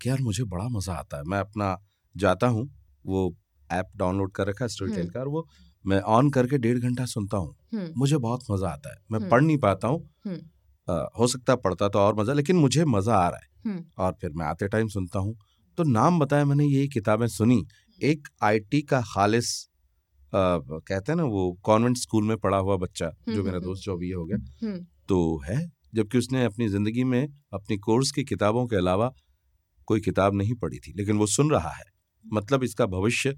[0.00, 1.76] कि यार मुझे बड़ा मज़ा आता है मैं अपना
[2.16, 2.70] जाता हूँ
[3.06, 3.36] वो
[3.72, 5.48] ऐप डाउनलोड कर रखा है स्टोरी टेल का और वो
[5.86, 7.54] मैं ऑन करके डेढ़ घंटा सुनता हूँ।
[7.96, 10.00] मुझे बहुत मज़ा आता है। मैं पढ़ नहीं पाता हूँ।
[11.18, 13.48] हो सकता पढ़ता तो और मज़ा लेकिन मुझे मज़ा आ रहा है।
[13.98, 15.36] और फिर मैं आते टाइम सुनता हूँ।
[15.78, 17.62] तो नाम बताया मैंने यही किताबें सुनी।
[17.98, 19.48] एक आईटी का खालिस
[20.32, 24.10] कहते हैं ना वो कॉन्वेंट स्कूल में पढ़ा हुआ बच्चा जो मेरा दोस्त जो अभी
[24.10, 24.38] हो गया।
[25.08, 25.58] तो है
[25.94, 29.10] जबकि उसने अपनी ज़िंदगी में अपनी कोर्स की किताबों के अलावा
[29.88, 31.84] कोई किताब नहीं पढ़ी थी लेकिन वो सुन रहा है।
[32.24, 33.34] मतलब इसका भविष्य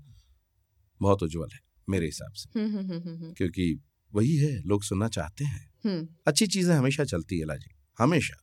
[1.00, 3.80] बहुत उज्जवल है। मेरे हिसाब से। हम्म, हम्म, हम्म, क्योंकि
[4.14, 8.36] वही है लोग सुनना चाहते हैं। अच्छी चीज़ें हमेशा चलती है लाजी हमेशा।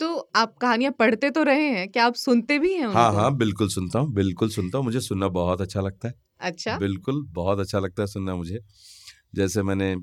[0.00, 3.68] तो आप कहानियाँ पढ़ते तो रहे हैं क्या आप सुनते भी हैं हाँ हाँ बिल्कुल
[3.68, 7.78] सुनता हूँ बिल्कुल सुनता हूँ मुझे सुनना बहुत अच्छा लगता है। अच्छा। बिल्कुल बहुत अच्छा
[7.78, 8.60] लगता है सुनना मुझे।
[9.34, 9.94] जैसे मैंने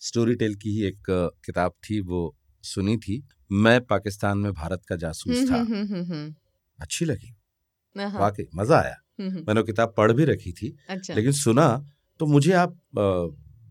[0.00, 1.02] स्टोरी टेल की ही एक
[1.44, 5.60] किताब थी वो सुनी थी मैं पाकिस्तान में भारत का जासूस था।
[6.80, 7.35] अच्छी लगी।
[8.18, 11.66] वाकई मज़ा आया। मैंने वो किताब पढ़ भी रखी थी अच्छा। लेकिन सुना
[12.20, 12.76] तो मुझे आप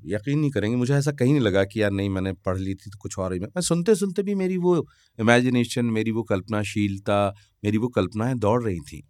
[0.05, 2.89] यकीन नहीं करेंगे मुझे ऐसा कहीं नहीं लगा कि यार नहीं मैंने पढ़ ली थी
[2.89, 4.75] तो कुछ और ही मैं सुनते सुनते भी मेरी वो
[5.19, 7.17] इमेजिनेशन मेरी वो कल्पनाशीलता
[7.63, 9.01] मेरी वो कल्पनाएँ दौड़ रही थी।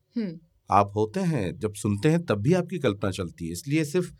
[0.69, 4.11] आप होते हैं जब सुनते हैं तब भी आपकी कल्पना चलती है इसलिए सिर्फ़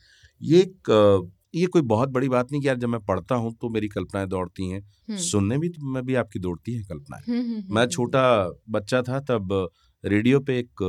[0.42, 3.70] ये एक ये कोई बहुत बड़ी बात नहीं कि यार जब मैं पढ़ता हूँ तो
[3.70, 8.24] मेरी कल्पनाएँ दौड़ती हैं। सुनने भी तो मैं भी आपकी दौड़ती हैं कल्पनाएँ। मैं छोटा
[8.70, 9.70] बच्चा था तब
[10.06, 10.82] रेडियो पे एक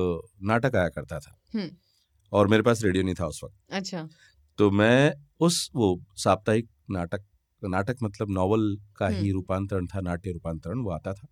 [0.42, 1.68] नाटक आया करता था।
[2.32, 4.08] और मेरे पास रेडियो नहीं था उस वक्त। अच्छा।
[4.58, 7.24] तो मैं उस वो साप्ताहिक नाटक
[7.62, 11.26] नाटक मतलब नॉवल का ही रूपांतरण था नाट्य रूपांतरण वो आता था।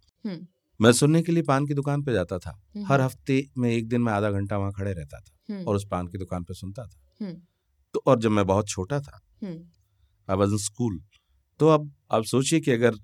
[0.81, 4.01] मैं सुनने के लिए पान की दुकान पे जाता था। हर हफ़्ते में एक दिन
[4.01, 7.33] मैं आधा घंटा वहाँ खड़े रहता था और उस पान की दुकान पे सुनता था।
[7.94, 11.01] तो और जब मैं बहुत छोटा था आई वॉज़ इन स्कूल
[11.61, 12.94] तो अब आप सोचिए कि अगर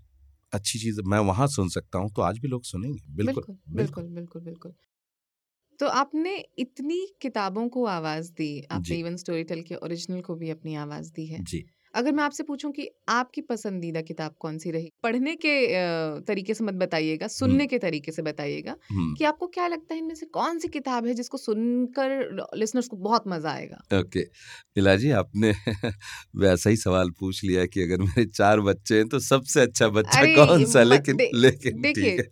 [0.53, 4.41] अच्छी चीज़ मैं वहाँ सुन सकता हूँ तो आज भी लोग सुनेंगे। बिल्कुल बिल्कुल बिल्कुल।
[4.41, 4.75] बिल्कुल
[5.81, 10.51] तो आपने इतनी किताबों को आवाज़ दी आपने इवन स्टोरी टेल के ओरिजिनल को भी
[10.51, 14.71] अपनी आवाज़ दी है। जी। अगर मैं आपसे पूछूँ कि आपकी पसंदीदा किताब कौन सी
[14.71, 14.91] रही?
[15.03, 15.55] पढ़ने के
[16.23, 18.77] तरीके से मत बताइएगा सुनने के तरीके से बताइएगा
[19.17, 22.19] कि आपको क्या लगता है इनमें से कौन सी किताब है जिसको सुनकर
[22.57, 23.83] लिसनर्स को बहुत मज़ा आएगा?
[23.93, 24.21] ओके।
[24.77, 25.53] मिला जी आपने
[26.37, 30.27] वैसा ही सवाल पूछ लिया कि अगर मेरे चार बच्चे हैं तो सबसे अच्छा बच्चा
[30.37, 30.83] कौन सा?
[30.85, 32.23] लेकिन लेकिन देखिए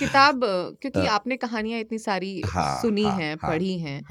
[0.00, 0.40] किताब
[0.82, 4.02] क्योंकि हाँ। आपने कहानियाँ इतनी सारी हाँ, सुनी हाँ, हैं पढ़ी हैं।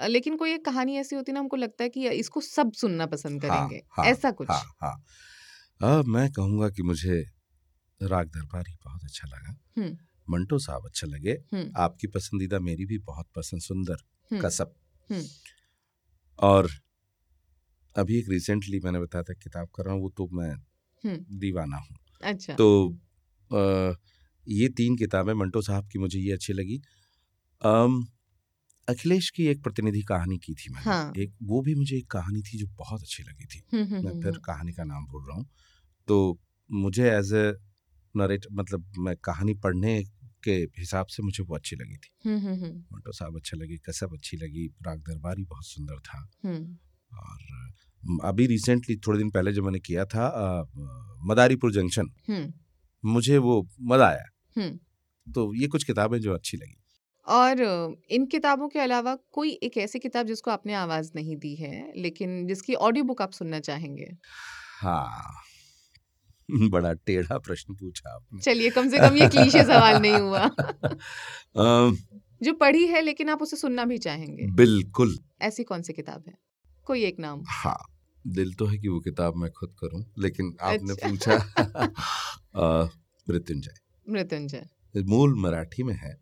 [0.00, 3.06] लेकिन कोई एक कहानी ऐसी होती है ना हमको लगता है कि इसको सब सुनना
[3.06, 5.04] पसंद हाँ, करेंगे हाँ, ऐसा कुछ। हाँ, हाँ.
[5.82, 7.24] आ, मैं कहूँगा कि मुझे
[8.02, 9.56] राग दरबारी बहुत अच्छा लगा।
[10.30, 11.34] मंटो साहब अच्छा लगे।
[11.76, 13.96] आपकी पसंदीदा मेरी भी बहुत पसंद सुंदर
[14.42, 14.74] कसब।
[16.38, 16.68] और
[17.96, 20.54] अभी एक रिसेंटली मैंने बताया था किताब कर रहा हूँ वो तो मैं
[21.38, 22.96] दीवाना हूँ। अच्छा। तो
[23.50, 23.92] आ,
[24.48, 26.82] ये तीन किताबें मंटो साहब की मुझे ये अच्छी लगी।
[28.88, 31.12] अखिलेश की एक प्रतिनिधि कहानी की थी मैंने। हाँ.
[31.18, 34.20] एक वो भी मुझे एक कहानी थी जो बहुत अच्छी लगी थी। हुँ, हुँ, मैं
[34.22, 35.46] फिर कहानी का नाम भूल रहा हूँ।
[36.08, 36.38] तो
[36.72, 37.54] मुझे एज ए
[38.16, 40.04] नरेट मतलब मैं कहानी पढ़ने
[40.44, 42.10] के हिसाब से मुझे वो अच्छी लगी थी।
[42.92, 46.28] मंटो साहब अच्छा लगी कसब अच्छी लगी राग दरबारी बहुत सुंदर था।
[47.12, 47.72] और
[48.24, 50.64] अभी रिसेंटली थोड़े दिन पहले जो मैंने किया था आ,
[51.26, 52.10] मदारीपुर जंक्शन
[53.04, 54.24] मुझे वो मज़ा आया।
[55.26, 56.83] तो ये कुछ किताबें जो अच्छी लगी।
[57.26, 57.60] और
[58.10, 62.46] इन किताबों के अलावा कोई एक ऐसी किताब जिसको आपने आवाज़ नहीं दी है, लेकिन
[62.46, 64.16] जिसकी ऑडियो बुक आप सुनना चाहेंगे?
[64.80, 65.32] हाँ।
[66.70, 70.48] बड़ा टेढ़ा प्रश्न पूछा आपने। चलिए कम से कम ये क्लीशे सवाल नहीं हुआ।
[72.42, 74.46] जो पढ़ी है लेकिन आप उसे सुनना भी चाहेंगे?
[74.46, 76.34] बिल्कुल। ऐसी कौन-सी किताब है?
[76.84, 77.42] कोई एक नाम?
[77.48, 77.78] हाँ,
[78.26, 81.36] दिल तो है कि वो किताब मैं खुद करूँ, लेकिन आपने अच्छा। पूछा
[83.30, 83.74] मृत्युंजय।
[84.10, 86.12] मृत्युंजय। मूल मराठी में है।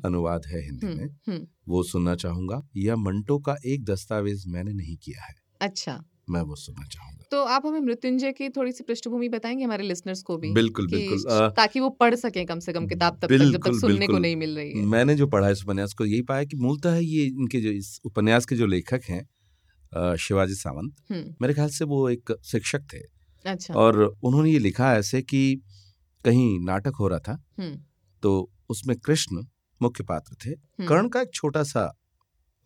[0.00, 5.24] अनुवाद है हिंदी में। वो सुनना चाहूँगा। या मंटो का एक दस्तावेज़ मैंने नहीं किया
[5.24, 9.64] है। अच्छा। मैं वो सुनना चाहूँगा। तो आप हमें मृत्युंजय की थोड़ी सी पृष्ठभूमि बताएँगे
[9.64, 10.52] हमारे लिसनर्स को भी?
[10.52, 14.06] बिल्कुल बिल्कुल ताकि वो पढ़ सके कम से कम किताब तब तक जब तक सुनने
[14.06, 16.96] को नहीं मिल रही है। मैंने जो पढ़ा इस उपन्यास को यही पाया कि मूलतः
[16.96, 20.94] ये इनके जो इस उपन्यास के जो लेखक हैं शिवाजी सावंत
[21.42, 22.98] मेरे ख्याल से वो एक शिक्षक थे।
[23.44, 25.60] अच्छा। और उन्होंने ये लिखा ऐसे कि
[26.24, 27.42] कहीं नाटक हो रहा था
[28.24, 29.44] तो उसमें कृष्ण
[29.80, 30.54] मुख्य पात्र थे।
[30.86, 31.86] कर्ण का एक छोटा सा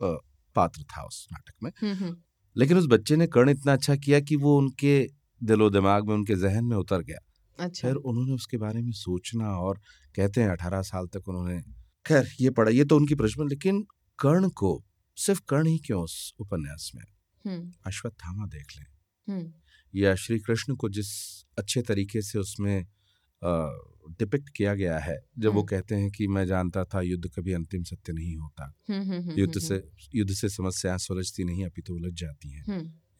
[0.00, 2.14] पात्र था उस नाटक में।
[2.56, 4.98] लेकिन उस बच्चे ने कर्ण इतना अच्छा किया कि वो उनके
[5.40, 7.18] दिलो दिमाग में उनके जहन में उतर गया।
[7.58, 9.80] अच्छा। फिर उन्होंने उसके बारे में सोचना और
[10.16, 11.60] कहते हैं अठारह साल तक उन्होंने
[12.06, 13.82] खैर ये पढ़ा ये तो उनकी प्रश्न लेकिन
[14.18, 14.84] कर्ण को
[15.16, 17.04] सिर्फ़ कर्ण ही क्यों उस उपन्यास में?
[17.86, 19.52] अश्वत्थामा देख लें।
[19.94, 21.10] या श्री कृष्ण को जिस
[21.58, 22.86] अच्छे तरीके से उसमें
[24.08, 27.82] डिपिक्ट किया गया है जब वो कहते हैं कि मैं जानता था युद्ध कभी अंतिम
[27.84, 28.72] सत्य नहीं होता।
[29.38, 29.82] युद्ध से
[30.14, 32.66] युद्ध से समस्याएँ सुलझती नहीं अपितु तो उलझ जाती हैं।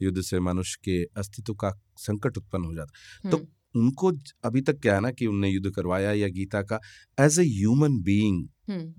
[0.01, 3.37] युद्ध से मनुष्य के अस्तित्व का संकट उत्पन्न हो जाता तो
[3.75, 4.11] उनको
[4.45, 6.79] अभी तक क्या है ना कि उनने युद्ध करवाया या गीता का
[7.19, 8.47] as a human being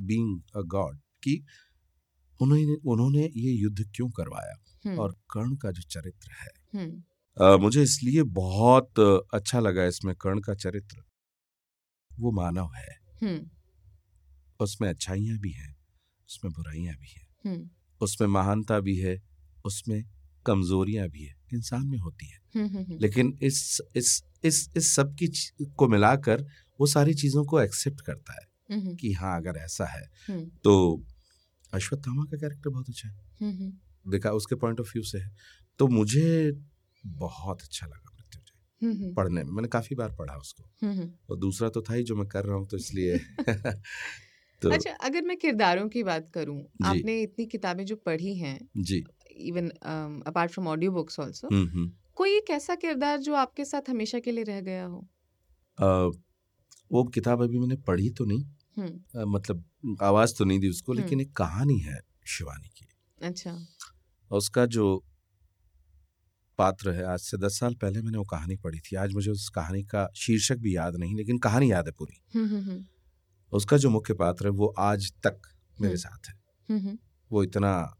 [0.00, 1.42] being a god कि
[2.40, 4.54] उन्होंने उन्होंने ये युद्ध क्यों करवाया?
[4.98, 6.48] और कर्ण का जो चरित्र है।
[7.36, 9.00] आ, मुझे इसलिए बहुत
[9.34, 11.02] अच्छा लगा इसमें कर्ण का चरित्र।
[12.20, 12.88] वो मानव है।
[14.60, 15.74] उसमें अच्छाइयाँ भी हैं
[16.28, 17.26] उसमें बुराइयाँ भी हैं।
[18.00, 19.16] उसमें महानता भी है
[19.64, 20.02] उसमें
[20.46, 22.38] कमजोरियाँ भी है। इंसान में होती है।
[23.00, 25.26] लेकिन इस इस इस इस सब की
[25.76, 26.46] को मिलाकर
[26.80, 28.46] वो सारी चीज़ों को एक्सेप्ट करता है
[28.96, 30.02] कि हाँ अगर ऐसा है
[30.64, 30.72] तो
[31.74, 33.18] अश्वत्थामा का कैरेक्टर बहुत अच्छा है।
[34.08, 35.30] देखा उसके पॉइंट ऑफ़ व्यू से है।
[35.78, 36.52] तो मुझे
[37.06, 38.09] बहुत अच्छा लगा।
[38.84, 40.64] पढ़ने में। मैंने काफ़ी बार पढ़ा उसको।
[41.30, 43.18] और दूसरा तो था ही जो मैं कर रहा हूँ तो इसलिए
[44.62, 49.04] तो अच्छा अगर मैं किरदारों की बात करूँ आपने इतनी किताबें जो पढ़ी हैं जी।
[49.36, 49.68] Even
[50.26, 51.48] apart from audio books also
[52.14, 55.08] कोई एक ऐसा किरदार जो आपके साथ हमेशा के लिए रह गया हो?
[55.82, 56.16] uh,
[56.92, 58.44] वो किताब अभी मैंने पढ़ी तो नहीं।
[58.78, 59.64] uh, मतलब
[60.02, 62.88] आवाज़ तो नहीं दी उसको लेकिन एक कहानी है शिवानी की।
[63.22, 63.66] अच्छा।
[64.32, 65.04] उसका जो
[66.60, 69.48] पात्र है। आज से दस साल पहले मैंने वो कहानी पढ़ी थी। आज मुझे उस
[69.48, 72.20] कहानी का शीर्षक भी याद नहीं लेकिन कहानी याद है पूरी।
[73.52, 75.40] उसका जो मुख्य पात्र है वो आज तक
[75.80, 76.34] मेरे साथ है।
[77.30, 77.96] वो इतना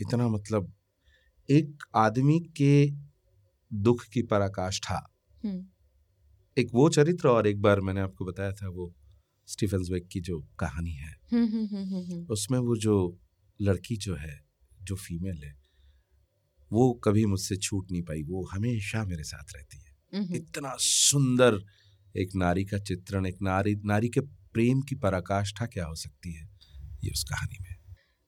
[0.00, 0.72] इतना मतलब
[1.50, 2.90] एक आदमी के
[3.72, 4.96] दुख की पराकाष्ठा।
[6.56, 8.94] एक वो चरित्र और एक बार मैंने आपको बताया था वो
[9.46, 11.12] स्टीफन की जो कहानी है।
[12.30, 13.20] उसमें वो जो
[13.60, 14.44] लड़की जो है
[14.82, 15.63] जो फीमेल है
[16.74, 19.92] वो कभी मुझसे छूट नहीं पाई वो हमेशा मेरे साथ रहती है।
[20.36, 21.60] इतना सुंदर
[22.14, 24.20] एक नारी का चित्रण एक नारी नारी के
[24.54, 26.48] प्रेम की पराकाष्ठा क्या हो सकती है
[27.04, 27.74] ये उस कहानी में।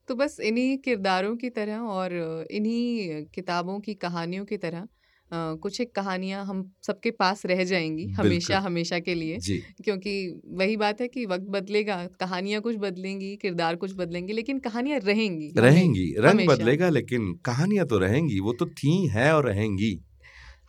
[0.09, 2.15] तो बस इन्हीं किरदारों की तरह और
[2.51, 4.87] इन्हीं किताबों की कहानियों की तरह
[5.35, 9.39] कुछ एक कहानियाँ हम सबके पास रह जाएँगी हमेशा हमेशा के लिए
[9.85, 15.01] क्योंकि वही बात है कि वक्त बदलेगा कहानियाँ कुछ बदलेंगी किरदार कुछ बदलेंगे लेकिन कहानियाँ
[15.01, 20.01] रहेंगी रहेंगी रंग बदलेगा लेकिन कहानियाँ तो रहेंगी वो तो थी है और रहेंगी।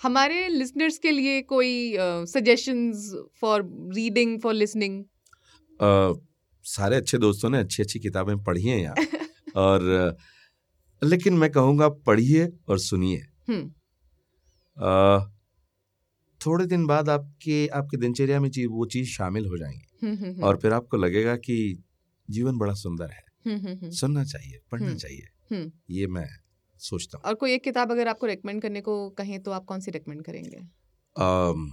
[0.03, 5.05] हमारे लिसनर्स के लिए कोई suggestions for reading for listening
[6.63, 8.95] सारे अच्छे दोस्तों ने अच्छी अच्छी किताबें पढ़ी हैं यार।
[9.55, 10.15] और
[11.03, 13.17] लेकिन मैं कहूँगा पढ़िए और सुनिए।
[13.49, 13.71] हम्म।
[16.45, 20.43] थोड़े दिन बाद आपके आपके दिनचर्या में वो चीज़ शामिल हो जाएँगी। हम्म, हम्म, हम्म।
[20.43, 21.83] और फिर आपको लगेगा कि
[22.29, 23.27] जीवन बड़ा सुंदर है।
[23.91, 25.27] सुनना चाहिए पढ़ना चाहिए।
[25.89, 26.27] ये मैं
[26.77, 29.79] सोचता हूँ। और कोई एक किताब अगर आपको रेकमेंड करने को कहें तो आप कौन
[29.79, 30.57] सी रेकमेंड करेंगे?
[31.19, 31.69] um,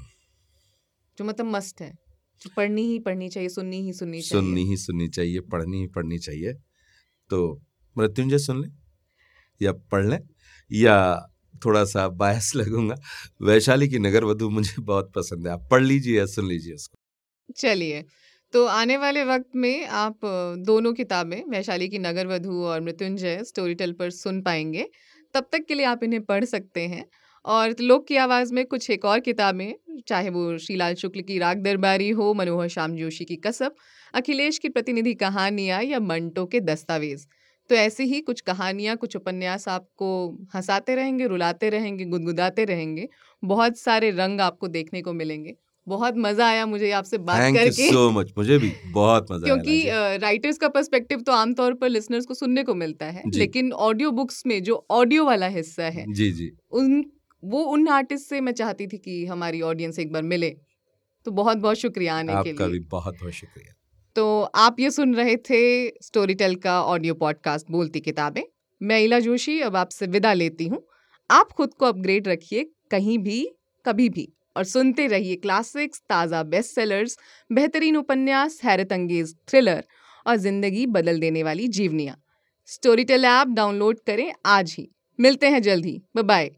[1.18, 1.94] जो मतलब मस्ट है
[2.40, 5.86] जो पढ़नी ही पढ़नी चाहिए सुननी ही सुननी चाहिए। सुननी ही सुननी चाहिए पढ़नी ही
[5.86, 6.52] पढ़नी चाहिए।
[7.30, 7.62] तो
[7.98, 8.78] मृत्युंजय सुन लें
[9.62, 10.20] या पढ़ लें
[10.72, 11.26] या
[11.64, 12.96] थोड़ा सा बायस लगूँगा।
[13.42, 16.96] वैशाली की नगर वधु मुझे बहुत पसंद है। आप पढ़ लीजिए या सुन लीजिए उसको।
[17.56, 18.04] चलिए
[18.52, 20.18] तो आने वाले वक्त में आप
[20.58, 24.88] दोनों किताबें, वैशाली की नगर वधु और मृत्युंजय स्टोरी टेल पर सुन पाएँगे।
[25.34, 27.04] तब तक के लिए आप इन्हें पढ़ सकते हैं।
[27.44, 31.62] और लोक की आवाज़ में कुछ एक और किताबें, चाहे वो श्रीलाल शुक्ल की राग
[31.62, 33.74] दरबारी हो, मनोहर श्याम जोशी की कसब,
[34.14, 37.26] अखिलेश की प्रतिनिधि कहानियाँ या मंटो के दस्तावेज़।
[37.70, 40.08] तो ऐसी ही कुछ कहानियाँ कुछ उपन्यास आपको
[40.54, 43.08] हंसाते रहेंगे रुलाते रहेंगे गुदगुदाते रहेंगे।
[43.44, 45.54] बहुत सारे रंग आपको देखने को मिलेंगे।
[45.86, 48.30] बहुत मज़ा आया मुझे आपसे बात Thank करके। so much.
[48.38, 49.82] मुझे भी बहुत मज़ा क्योंकि
[50.18, 54.46] राइटर्स का पर्सपेक्टिव तो आमतौर पर लिसनर्स को सुनने को मिलता है लेकिन ऑडियो बुक्स
[54.46, 57.04] में जो ऑडियो वाला हिस्सा है जी जी। उन
[57.44, 60.50] वो उन आर्टिस्ट से मैं चाहती थी कि हमारी ऑडियंस एक बार मिले।
[61.26, 63.74] तो बहुत बहुत शुक्रिया आने के लिए। आपका भी बहुत बहुत शुक्रिया।
[64.16, 68.42] तो आप ये सुन रहे थे स्टोरी टेल का ऑडियो पॉडकास्ट बोलती किताबें।
[68.80, 70.82] मैं इला जोशी, अब आपसे विदा लेती हूँ।
[71.30, 73.46] आप खुद को अपग्रेड रखिए कहीं भी,
[73.84, 77.18] कभी भी, और सुनते रहिए क्लासिक्स ताज़ा बेस्ट सेलर्स
[77.50, 79.84] बेहतरीन उपन्यास, हैरत अंगेज थ्रिलर
[80.26, 82.16] और ज़िंदगी बदल देने वाली जीवनियाँ।
[82.66, 86.50] स्टोरी टेल ऐप डाउनलोड करें आज ही। मिलते हैं जल्द ही। बाय